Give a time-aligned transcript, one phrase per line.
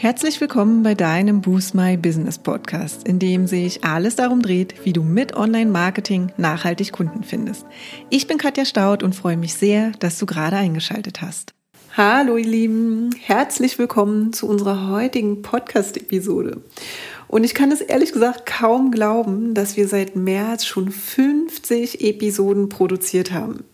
[0.00, 4.92] Herzlich willkommen bei deinem Boost My Business Podcast, in dem sich alles darum dreht, wie
[4.92, 7.66] du mit Online-Marketing nachhaltig Kunden findest.
[8.08, 11.52] Ich bin Katja Staud und freue mich sehr, dass du gerade eingeschaltet hast.
[11.96, 16.62] Hallo ihr Lieben, herzlich willkommen zu unserer heutigen Podcast-Episode.
[17.26, 22.68] Und ich kann es ehrlich gesagt kaum glauben, dass wir seit März schon 50 Episoden
[22.68, 23.64] produziert haben.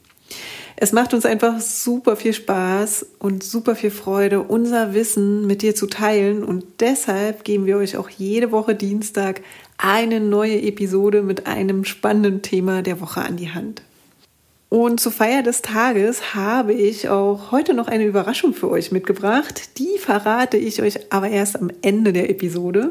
[0.77, 5.74] Es macht uns einfach super viel Spaß und super viel Freude, unser Wissen mit dir
[5.74, 6.42] zu teilen.
[6.42, 9.42] Und deshalb geben wir euch auch jede Woche Dienstag
[9.78, 13.83] eine neue Episode mit einem spannenden Thema der Woche an die Hand.
[14.69, 19.78] Und zur Feier des Tages habe ich auch heute noch eine Überraschung für euch mitgebracht.
[19.78, 22.91] Die verrate ich euch aber erst am Ende der Episode.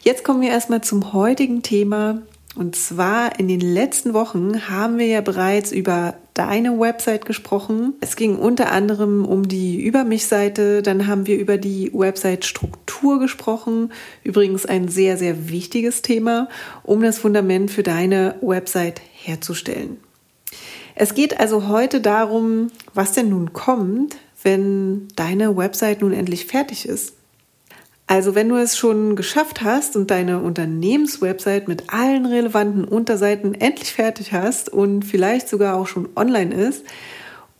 [0.00, 2.22] Jetzt kommen wir erstmal zum heutigen Thema
[2.56, 7.92] und zwar in den letzten Wochen haben wir ja bereits über deine Website gesprochen.
[8.00, 12.46] Es ging unter anderem um die Über mich Seite, dann haben wir über die Website
[12.46, 13.92] Struktur gesprochen,
[14.24, 16.48] übrigens ein sehr sehr wichtiges Thema,
[16.82, 19.98] um das Fundament für deine Website herzustellen.
[20.94, 26.88] Es geht also heute darum, was denn nun kommt, wenn deine Website nun endlich fertig
[26.88, 27.19] ist.
[28.10, 33.92] Also wenn du es schon geschafft hast und deine Unternehmenswebsite mit allen relevanten Unterseiten endlich
[33.92, 36.84] fertig hast und vielleicht sogar auch schon online ist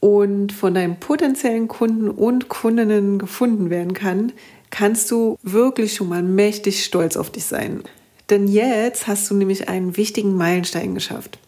[0.00, 4.32] und von deinen potenziellen Kunden und Kundinnen gefunden werden kann,
[4.70, 7.84] kannst du wirklich schon mal mächtig stolz auf dich sein.
[8.28, 11.38] Denn jetzt hast du nämlich einen wichtigen Meilenstein geschafft.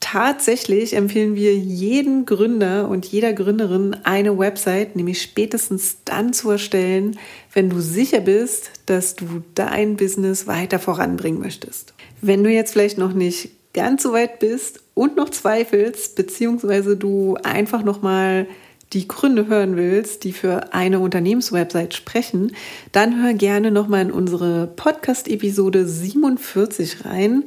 [0.00, 7.18] Tatsächlich empfehlen wir jedem Gründer und jeder Gründerin eine Website, nämlich spätestens dann zu erstellen,
[7.52, 11.94] wenn du sicher bist, dass du dein Business weiter voranbringen möchtest.
[12.20, 17.36] Wenn du jetzt vielleicht noch nicht ganz so weit bist und noch zweifelst, beziehungsweise du
[17.42, 18.46] einfach noch mal
[18.92, 22.52] die Gründe hören willst, die für eine Unternehmenswebsite sprechen,
[22.92, 27.44] dann hör gerne noch mal in unsere Podcast Episode 47 rein.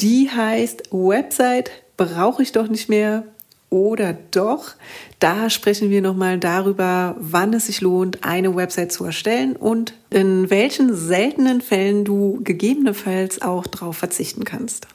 [0.00, 3.24] Die heißt Website brauche ich doch nicht mehr
[3.70, 4.74] oder doch.
[5.18, 10.50] Da sprechen wir nochmal darüber, wann es sich lohnt, eine Website zu erstellen und in
[10.50, 14.86] welchen seltenen Fällen du gegebenenfalls auch darauf verzichten kannst.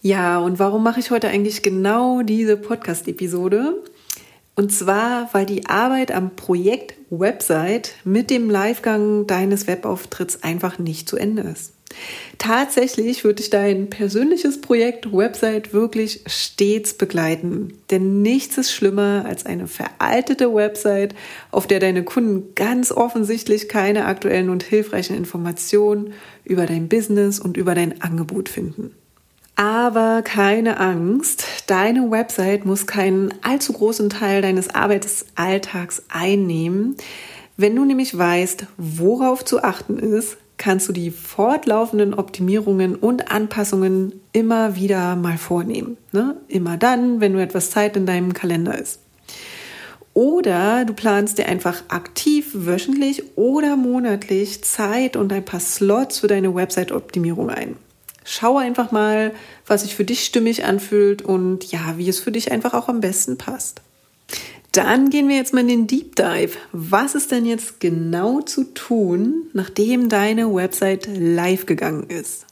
[0.00, 3.82] Ja, und warum mache ich heute eigentlich genau diese Podcast-Episode?
[4.58, 11.08] Und zwar, weil die Arbeit am Projekt Website mit dem Livegang deines Webauftritts einfach nicht
[11.08, 11.74] zu Ende ist.
[12.38, 17.74] Tatsächlich würde ich dein persönliches Projekt Website wirklich stets begleiten.
[17.92, 21.14] Denn nichts ist schlimmer als eine veraltete Website,
[21.52, 27.56] auf der deine Kunden ganz offensichtlich keine aktuellen und hilfreichen Informationen über dein Business und
[27.56, 28.92] über dein Angebot finden.
[29.58, 36.94] Aber keine Angst, deine Website muss keinen allzu großen Teil deines Arbeitsalltags einnehmen.
[37.56, 44.20] Wenn du nämlich weißt, worauf zu achten ist, kannst du die fortlaufenden Optimierungen und Anpassungen
[44.30, 45.96] immer wieder mal vornehmen.
[46.12, 46.36] Ne?
[46.46, 49.00] Immer dann, wenn du etwas Zeit in deinem Kalender ist.
[50.14, 56.28] Oder du planst dir einfach aktiv wöchentlich oder monatlich Zeit und ein paar Slots für
[56.28, 57.74] deine Website-Optimierung ein.
[58.30, 59.32] Schau einfach mal,
[59.66, 63.00] was sich für dich stimmig anfühlt und ja, wie es für dich einfach auch am
[63.00, 63.80] besten passt.
[64.72, 66.58] Dann gehen wir jetzt mal in den Deep Dive.
[66.72, 72.44] Was ist denn jetzt genau zu tun, nachdem deine Website live gegangen ist?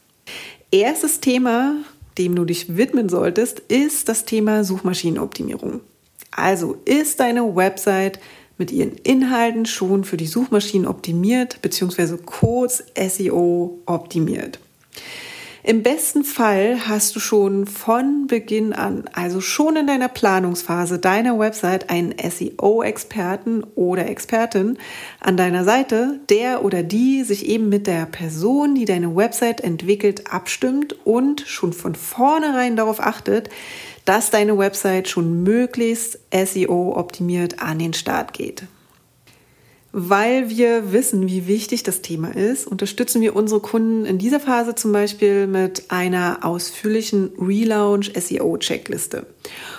[0.70, 1.75] Erstes Thema,
[2.16, 5.82] dem du dich widmen solltest, ist das Thema Suchmaschinenoptimierung.
[6.31, 8.19] Also ist deine Website
[8.56, 14.58] mit ihren Inhalten schon für die Suchmaschinen optimiert, beziehungsweise kurz SEO optimiert.
[15.66, 21.41] Im besten Fall hast du schon von Beginn an, also schon in deiner Planungsphase deiner
[21.41, 24.78] Website, einen SEO-Experten oder Expertin
[25.19, 30.32] an deiner Seite, der oder die sich eben mit der Person, die deine Website entwickelt,
[30.32, 33.50] abstimmt und schon von vornherein darauf achtet,
[34.05, 38.69] dass deine Website schon möglichst SEO-optimiert an den Start geht.
[39.98, 44.75] Weil wir wissen, wie wichtig das Thema ist, unterstützen wir unsere Kunden in dieser Phase
[44.75, 49.25] zum Beispiel mit einer ausführlichen Relaunch SEO Checkliste.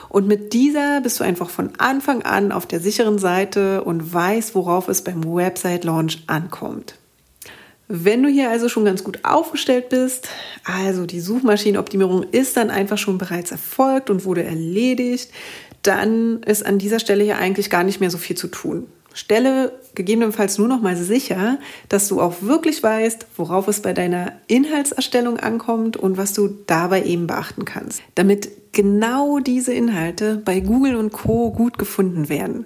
[0.10, 4.56] Und mit dieser bist du einfach von Anfang an auf der sicheren Seite und weißt,
[4.56, 6.96] worauf es beim Website Launch ankommt.
[7.88, 10.30] Wenn du hier also schon ganz gut aufgestellt bist,
[10.64, 15.30] also die Suchmaschinenoptimierung ist dann einfach schon bereits erfolgt und wurde erledigt,
[15.84, 18.88] dann ist an dieser Stelle hier eigentlich gar nicht mehr so viel zu tun.
[19.18, 21.58] Stelle gegebenenfalls nur noch mal sicher,
[21.90, 27.04] dass du auch wirklich weißt, worauf es bei deiner Inhaltserstellung ankommt und was du dabei
[27.04, 32.66] eben beachten kannst, damit genau diese Inhalte bei Google und Co gut gefunden werden.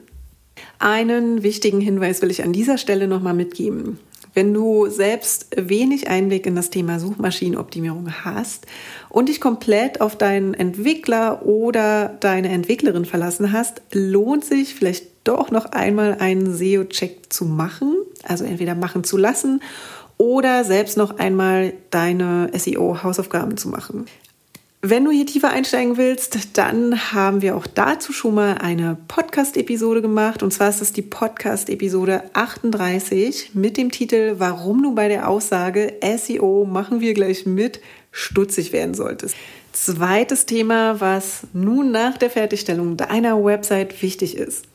[0.77, 3.97] Einen wichtigen Hinweis will ich an dieser Stelle noch mal mitgeben.
[4.33, 8.65] Wenn du selbst wenig Einblick in das Thema Suchmaschinenoptimierung hast
[9.07, 15.51] und dich komplett auf deinen Entwickler oder deine Entwicklerin verlassen hast, lohnt sich vielleicht doch
[15.51, 19.61] noch einmal einen SEO-Check zu machen, also entweder machen zu lassen
[20.17, 24.05] oder selbst noch einmal deine SEO-Hausaufgaben zu machen.
[24.83, 30.01] Wenn du hier tiefer einsteigen willst, dann haben wir auch dazu schon mal eine Podcast-Episode
[30.01, 30.41] gemacht.
[30.41, 35.93] Und zwar ist es die Podcast-Episode 38 mit dem Titel Warum du bei der Aussage
[36.17, 37.79] SEO machen wir gleich mit
[38.11, 39.35] stutzig werden solltest.
[39.71, 44.65] Zweites Thema, was nun nach der Fertigstellung deiner Website wichtig ist.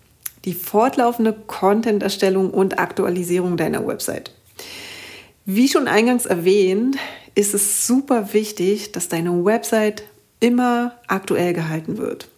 [0.47, 4.31] Die fortlaufende Content-Erstellung und Aktualisierung deiner Website.
[5.45, 6.97] Wie schon eingangs erwähnt,
[7.35, 10.05] ist es super wichtig, dass deine Website
[10.41, 12.29] immer aktuell gehalten wird.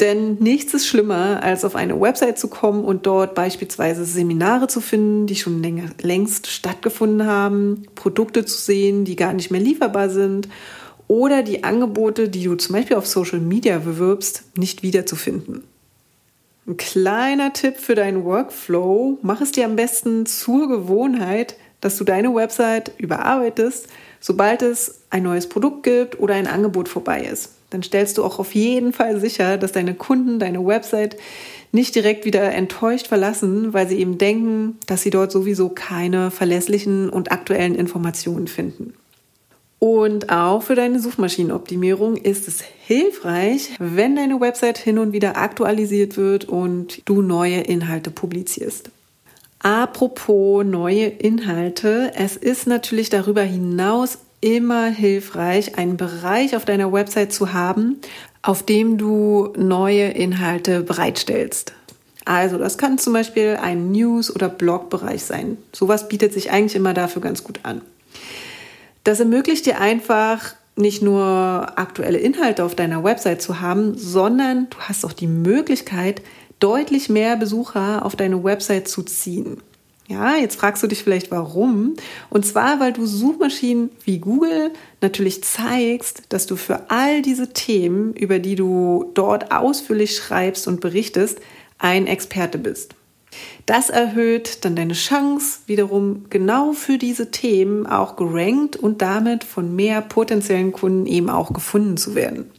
[0.00, 4.80] Denn nichts ist schlimmer, als auf eine Website zu kommen und dort beispielsweise Seminare zu
[4.80, 5.62] finden, die schon
[6.00, 10.48] längst stattgefunden haben, Produkte zu sehen, die gar nicht mehr lieferbar sind
[11.06, 15.64] oder die Angebote, die du zum Beispiel auf Social Media bewirbst, nicht wiederzufinden.
[16.70, 22.04] Ein kleiner Tipp für deinen Workflow, mach es dir am besten zur Gewohnheit, dass du
[22.04, 23.88] deine Website überarbeitest,
[24.20, 27.54] sobald es ein neues Produkt gibt oder ein Angebot vorbei ist.
[27.70, 31.16] Dann stellst du auch auf jeden Fall sicher, dass deine Kunden deine Website
[31.72, 37.10] nicht direkt wieder enttäuscht verlassen, weil sie eben denken, dass sie dort sowieso keine verlässlichen
[37.10, 38.94] und aktuellen Informationen finden.
[39.80, 46.18] Und auch für deine Suchmaschinenoptimierung ist es hilfreich, wenn deine Website hin und wieder aktualisiert
[46.18, 48.90] wird und du neue Inhalte publizierst.
[49.58, 57.32] Apropos neue Inhalte, es ist natürlich darüber hinaus immer hilfreich, einen Bereich auf deiner Website
[57.32, 58.00] zu haben,
[58.42, 61.72] auf dem du neue Inhalte bereitstellst.
[62.26, 65.56] Also das kann zum Beispiel ein News- oder Blogbereich sein.
[65.72, 67.80] Sowas bietet sich eigentlich immer dafür ganz gut an.
[69.10, 74.76] Das ermöglicht dir einfach nicht nur aktuelle Inhalte auf deiner Website zu haben, sondern du
[74.78, 76.22] hast auch die Möglichkeit,
[76.60, 79.60] deutlich mehr Besucher auf deine Website zu ziehen.
[80.06, 81.96] Ja, jetzt fragst du dich vielleicht warum.
[82.28, 84.70] Und zwar, weil du Suchmaschinen wie Google
[85.00, 90.80] natürlich zeigst, dass du für all diese Themen, über die du dort ausführlich schreibst und
[90.80, 91.40] berichtest,
[91.78, 92.94] ein Experte bist.
[93.66, 99.74] Das erhöht dann deine Chance, wiederum genau für diese Themen auch gerankt und damit von
[99.76, 102.50] mehr potenziellen Kunden eben auch gefunden zu werden.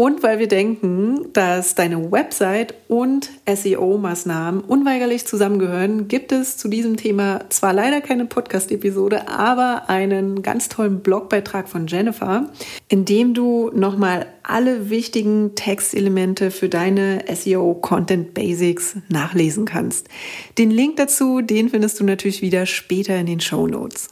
[0.00, 6.96] Und weil wir denken, dass deine Website und SEO-Maßnahmen unweigerlich zusammengehören, gibt es zu diesem
[6.96, 12.48] Thema zwar leider keine Podcast-Episode, aber einen ganz tollen Blogbeitrag von Jennifer,
[12.88, 20.08] in dem du nochmal alle wichtigen Textelemente für deine SEO-Content Basics nachlesen kannst.
[20.56, 24.08] Den Link dazu, den findest du natürlich wieder später in den Show Notes.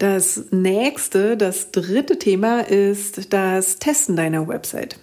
[0.00, 4.98] Das nächste, das dritte Thema ist das Testen deiner Website.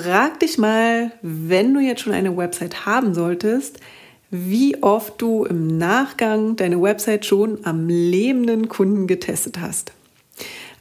[0.00, 3.80] Frag dich mal, wenn du jetzt schon eine Website haben solltest,
[4.30, 9.90] wie oft du im Nachgang deine Website schon am lebenden Kunden getestet hast.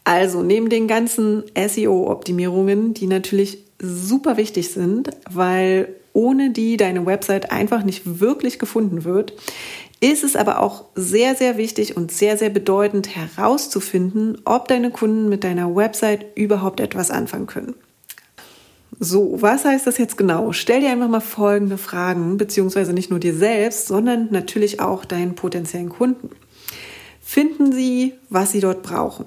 [0.03, 7.51] Also neben den ganzen SEO-Optimierungen, die natürlich super wichtig sind, weil ohne die deine Website
[7.51, 9.33] einfach nicht wirklich gefunden wird,
[9.99, 15.27] ist es aber auch sehr, sehr wichtig und sehr, sehr bedeutend herauszufinden, ob deine Kunden
[15.27, 17.73] mit deiner Website überhaupt etwas anfangen können.
[18.99, 20.53] So, was heißt das jetzt genau?
[20.53, 25.35] Stell dir einfach mal folgende Fragen, beziehungsweise nicht nur dir selbst, sondern natürlich auch deinen
[25.35, 26.29] potenziellen Kunden.
[27.21, 29.25] Finden sie, was sie dort brauchen?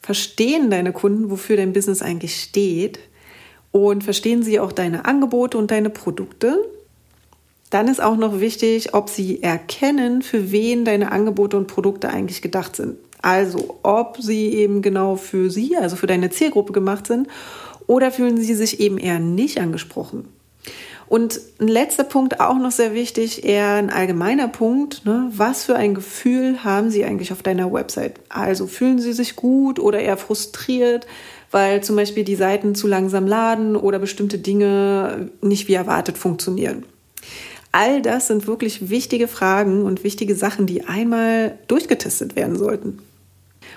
[0.00, 3.00] Verstehen deine Kunden, wofür dein Business eigentlich steht?
[3.70, 6.56] Und verstehen sie auch deine Angebote und deine Produkte?
[7.70, 12.40] Dann ist auch noch wichtig, ob sie erkennen, für wen deine Angebote und Produkte eigentlich
[12.40, 12.96] gedacht sind.
[13.20, 17.28] Also, ob sie eben genau für sie, also für deine Zielgruppe gemacht sind
[17.86, 20.28] oder fühlen sie sich eben eher nicht angesprochen?
[21.08, 25.04] Und ein letzter Punkt, auch noch sehr wichtig, eher ein allgemeiner Punkt.
[25.04, 25.30] Ne?
[25.30, 28.14] Was für ein Gefühl haben Sie eigentlich auf deiner Website?
[28.28, 31.06] Also fühlen Sie sich gut oder eher frustriert,
[31.52, 36.84] weil zum Beispiel die Seiten zu langsam laden oder bestimmte Dinge nicht wie erwartet funktionieren?
[37.70, 42.98] All das sind wirklich wichtige Fragen und wichtige Sachen, die einmal durchgetestet werden sollten.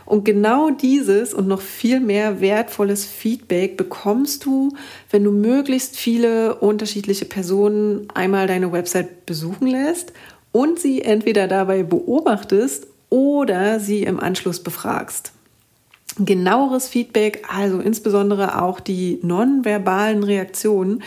[0.05, 4.73] Und genau dieses und noch viel mehr wertvolles Feedback bekommst du,
[5.11, 10.13] wenn du möglichst viele unterschiedliche Personen einmal deine Website besuchen lässt
[10.51, 15.31] und sie entweder dabei beobachtest oder sie im Anschluss befragst.
[16.17, 21.03] Genaueres Feedback, also insbesondere auch die nonverbalen Reaktionen,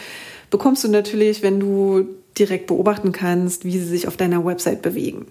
[0.51, 2.07] bekommst du natürlich, wenn du
[2.39, 5.27] direkt beobachten kannst, wie sie sich auf deiner Website bewegen.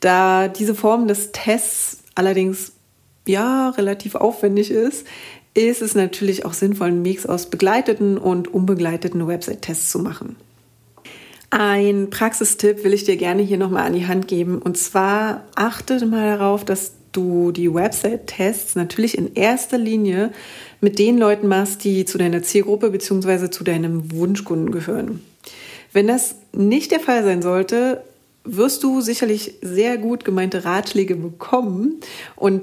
[0.00, 2.72] Da diese Form des Tests allerdings
[3.26, 5.06] ja relativ aufwendig ist,
[5.54, 10.36] ist es natürlich auch sinnvoll, einen Mix aus begleiteten und unbegleiteten Website-Tests zu machen.
[11.50, 14.60] Ein Praxistipp will ich dir gerne hier nochmal an die Hand geben.
[14.60, 20.32] Und zwar achte mal darauf, dass du die Website-Tests natürlich in erster Linie
[20.80, 23.50] mit den Leuten machst, die zu deiner Zielgruppe bzw.
[23.50, 25.20] zu deinem Wunschkunden gehören.
[25.92, 28.02] Wenn das nicht der Fall sein sollte,
[28.44, 32.00] wirst du sicherlich sehr gut gemeinte Ratschläge bekommen
[32.36, 32.62] und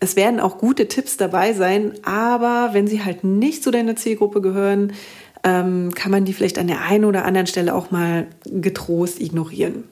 [0.00, 4.40] es werden auch gute Tipps dabei sein, aber wenn sie halt nicht zu deiner Zielgruppe
[4.40, 4.92] gehören,
[5.44, 9.84] ähm, kann man die vielleicht an der einen oder anderen Stelle auch mal getrost ignorieren.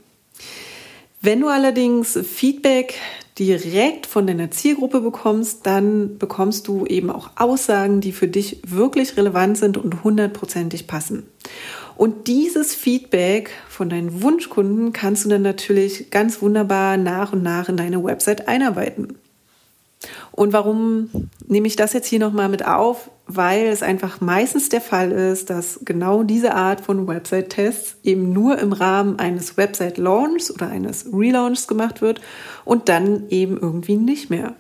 [1.23, 2.95] Wenn du allerdings Feedback
[3.39, 9.17] direkt von deiner Zielgruppe bekommst, dann bekommst du eben auch Aussagen, die für dich wirklich
[9.17, 11.27] relevant sind und hundertprozentig passen.
[12.01, 17.69] Und dieses Feedback von deinen Wunschkunden kannst du dann natürlich ganz wunderbar nach und nach
[17.69, 19.19] in deine Website einarbeiten.
[20.33, 21.11] Und warum
[21.47, 23.11] nehme ich das jetzt hier nochmal mit auf?
[23.27, 28.59] Weil es einfach meistens der Fall ist, dass genau diese Art von Website-Tests eben nur
[28.59, 32.23] im Rahmen eines Website-Launchs oder eines Relaunchs gemacht wird
[32.65, 34.55] und dann eben irgendwie nicht mehr.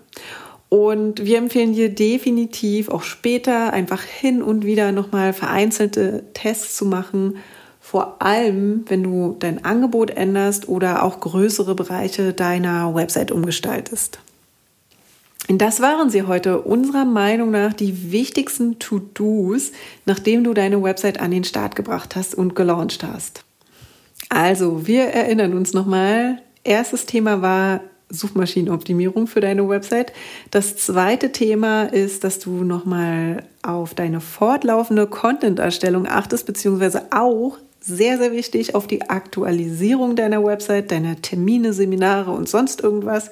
[0.71, 6.87] Und wir empfehlen dir definitiv auch später einfach hin und wieder nochmal vereinzelte Tests zu
[6.87, 7.39] machen,
[7.81, 14.21] vor allem wenn du dein Angebot änderst oder auch größere Bereiche deiner Website umgestaltest.
[15.49, 19.73] Das waren sie heute unserer Meinung nach die wichtigsten To-Dos,
[20.07, 23.43] nachdem du deine Website an den Start gebracht hast und gelauncht hast.
[24.29, 26.41] Also, wir erinnern uns nochmal.
[26.63, 27.81] Erstes Thema war
[28.11, 30.13] Suchmaschinenoptimierung für deine Website.
[30.51, 38.19] Das zweite Thema ist, dass du nochmal auf deine fortlaufende Content-Erstellung achtest, beziehungsweise auch sehr,
[38.19, 43.31] sehr wichtig auf die Aktualisierung deiner Website, deiner Termine, Seminare und sonst irgendwas.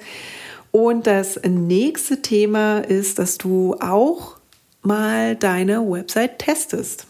[0.71, 4.37] Und das nächste Thema ist, dass du auch
[4.81, 7.05] mal deine Website testest.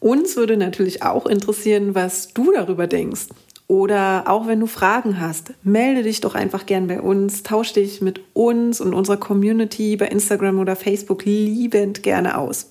[0.00, 3.28] Uns würde natürlich auch interessieren, was du darüber denkst.
[3.68, 8.00] Oder auch wenn du Fragen hast, melde dich doch einfach gern bei uns, tausch dich
[8.00, 12.70] mit uns und unserer Community bei Instagram oder Facebook liebend gerne aus.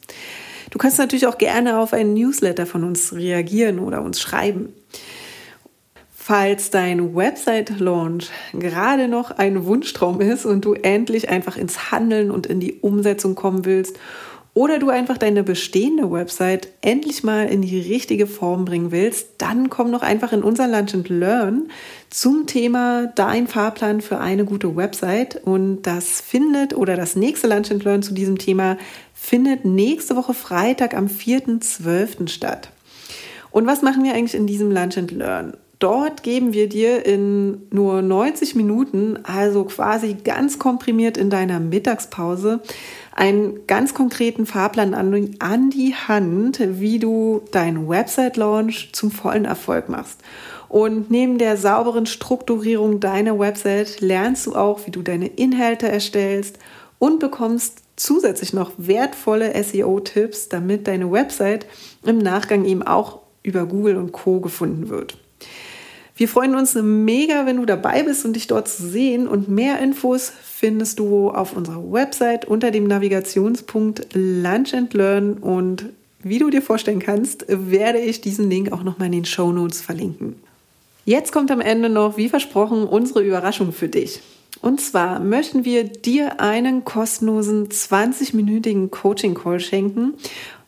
[0.72, 4.74] Du kannst natürlich auch gerne auf einen Newsletter von uns reagieren oder uns schreiben.
[6.14, 12.48] Falls dein Website-Launch gerade noch ein Wunschtraum ist und du endlich einfach ins Handeln und
[12.48, 14.00] in die Umsetzung kommen willst
[14.56, 19.70] oder du einfach deine bestehende Website endlich mal in die richtige Form bringen willst, dann
[19.70, 21.68] komm noch einfach in unser Lunch and Learn
[22.10, 27.70] zum Thema dein Fahrplan für eine gute Website und das findet oder das nächste Lunch
[27.70, 28.78] and Learn zu diesem Thema
[29.14, 32.30] findet nächste Woche Freitag am 4.12.
[32.30, 32.70] statt.
[33.52, 35.58] Und was machen wir eigentlich in diesem Lunch and Learn?
[35.80, 42.62] Dort geben wir dir in nur 90 Minuten, also quasi ganz komprimiert in deiner Mittagspause,
[43.14, 50.22] einen ganz konkreten Fahrplan an, die Hand, wie du deinen Website-Launch zum vollen Erfolg machst.
[50.70, 56.58] Und neben der sauberen Strukturierung deiner Website lernst du auch, wie du deine Inhalte erstellst
[57.00, 61.66] und bekommst zusätzlich noch wertvolle SEO-Tipps, damit deine Website
[62.04, 65.18] im Nachgang eben auch über Google und Co gefunden wird.
[66.18, 69.28] Wir freuen uns mega, wenn du dabei bist und dich dort zu sehen.
[69.28, 75.34] Und mehr Infos findest du auf unserer Website unter dem Navigationspunkt Lunch and Learn.
[75.34, 75.90] Und
[76.24, 79.82] wie du dir vorstellen kannst, werde ich diesen Link auch nochmal in den Show Notes
[79.82, 80.36] verlinken.
[81.04, 84.22] Jetzt kommt am Ende noch, wie versprochen, unsere Überraschung für dich.
[84.62, 90.14] Und zwar möchten wir dir einen kostenlosen 20-minütigen Coaching-Call schenken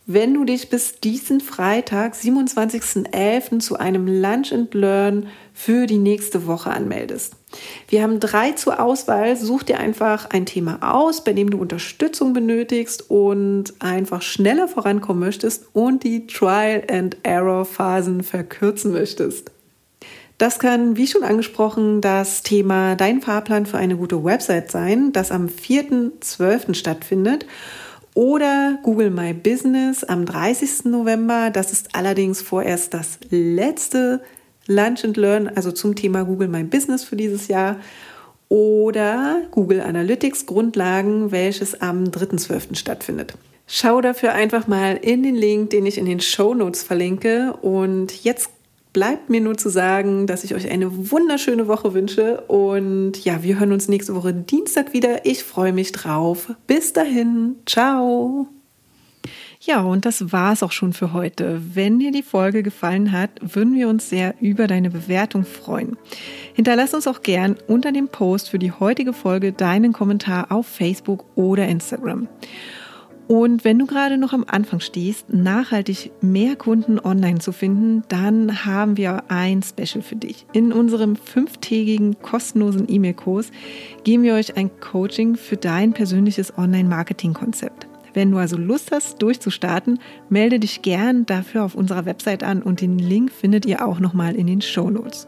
[0.10, 3.60] wenn du dich bis diesen Freitag, 27.11.
[3.60, 7.36] zu einem Lunch and Learn für die nächste Woche anmeldest.
[7.90, 9.36] Wir haben drei zur Auswahl.
[9.36, 15.20] Such dir einfach ein Thema aus, bei dem du Unterstützung benötigst und einfach schneller vorankommen
[15.20, 19.52] möchtest und die Trial and Error Phasen verkürzen möchtest.
[20.38, 25.32] Das kann, wie schon angesprochen, das Thema Dein Fahrplan für eine gute Website sein, das
[25.32, 26.76] am 4.12.
[26.76, 27.46] stattfindet
[28.18, 30.86] oder Google My Business am 30.
[30.86, 31.52] November.
[31.52, 34.22] Das ist allerdings vorerst das letzte
[34.66, 37.76] Lunch and Learn, also zum Thema Google My Business für dieses Jahr.
[38.50, 42.76] Oder Google Analytics Grundlagen, welches am 3.12.
[42.76, 43.36] stattfindet.
[43.68, 47.54] Schau dafür einfach mal in den Link, den ich in den Show Notes verlinke.
[47.62, 48.50] Und jetzt
[48.98, 52.42] bleibt mir nur zu sagen, dass ich euch eine wunderschöne Woche wünsche.
[52.48, 55.24] Und ja, wir hören uns nächste Woche Dienstag wieder.
[55.24, 56.52] Ich freue mich drauf.
[56.66, 57.58] Bis dahin.
[57.68, 58.48] Ciao.
[59.62, 61.62] Ja, und das war's auch schon für heute.
[61.76, 65.96] Wenn dir die Folge gefallen hat, würden wir uns sehr über deine Bewertung freuen.
[66.56, 71.24] Hinterlass uns auch gern unter dem Post für die heutige Folge deinen Kommentar auf Facebook
[71.36, 72.28] oder Instagram.
[73.28, 78.66] Und wenn du gerade noch am Anfang stehst, nachhaltig mehr Kunden online zu finden, dann
[78.66, 80.46] haben wir ein Special für dich.
[80.54, 83.52] In unserem fünftägigen kostenlosen E-Mail-Kurs
[84.06, 87.88] geben wir euch ein Coaching für dein persönliches Online-Marketing-Konzept.
[88.14, 92.80] Wenn du also Lust hast, durchzustarten, melde dich gern dafür auf unserer Website an und
[92.80, 95.28] den Link findet ihr auch nochmal in den Show Notes.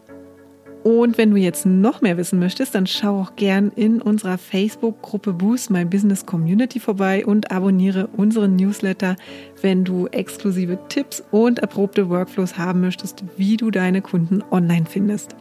[0.83, 5.33] Und wenn du jetzt noch mehr wissen möchtest, dann schau auch gern in unserer Facebook-Gruppe
[5.33, 9.15] Boost My Business Community vorbei und abonniere unseren Newsletter,
[9.61, 15.35] wenn du exklusive Tipps und erprobte Workflows haben möchtest, wie du deine Kunden online findest.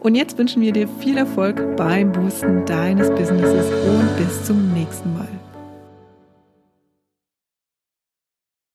[0.00, 5.14] Und jetzt wünschen wir dir viel Erfolg beim Boosten deines Businesses und bis zum nächsten
[5.14, 5.41] Mal.